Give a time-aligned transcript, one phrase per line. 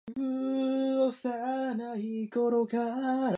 [0.01, 0.01] 今日、ともだちといっしょに、大学に行
[2.67, 2.85] きま
[3.17, 3.21] す。